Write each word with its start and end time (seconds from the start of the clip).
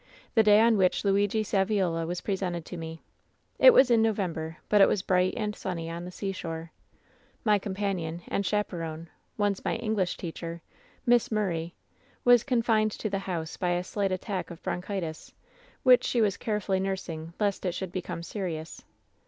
The 0.33 0.41
day 0.41 0.59
on 0.61 0.77
which 0.77 1.05
Luigi 1.05 1.43
Saviola 1.43 2.07
was 2.07 2.21
presented 2.21 2.65
to 2.65 2.75
me. 2.75 3.03
"It 3.59 3.71
was 3.71 3.91
in 3.91 4.01
November; 4.01 4.57
but 4.67 4.81
it 4.81 4.87
was 4.87 5.03
bright 5.03 5.35
and 5.37 5.55
sunny 5.55 5.91
on 5.91 6.05
the 6.05 6.11
seashore. 6.11 6.71
"My 7.45 7.59
companion 7.59 8.23
and 8.27 8.43
chaperon— 8.43 9.11
once 9.37 9.63
my 9.63 9.75
English 9.75 10.17
teacher— 10.17 10.63
^Miss 11.07 11.31
Murray, 11.31 11.75
was 12.25 12.43
confined 12.43 12.93
to 12.93 13.11
the 13.11 13.19
house 13.19 13.57
by 13.57 13.73
a 13.73 13.83
slight 13.83 14.11
attack 14.11 14.49
of 14.49 14.63
bronchitis, 14.63 15.33
which 15.83 16.03
she 16.03 16.19
was 16.19 16.35
carefully 16.35 16.79
nurs 16.79 17.07
ing 17.07 17.33
lest 17.39 17.63
it 17.63 17.73
should 17.75 17.91
become 17.91 18.23
serious. 18.23 18.81